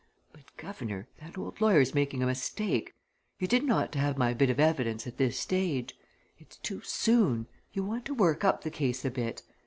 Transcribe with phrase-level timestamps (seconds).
[0.33, 2.95] But guv'nor that old lawyer's making a mistake!
[3.37, 5.95] You didn't ought to have my bit of evidence at this stage.
[6.39, 7.45] It's too soon.
[7.71, 9.43] You want to work up the case a bit.